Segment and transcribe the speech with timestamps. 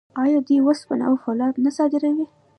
[0.23, 2.25] آیا دوی وسپنه او فولاد نه صادروي؟